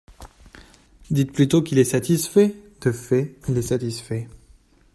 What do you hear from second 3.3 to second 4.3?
il est satisfait.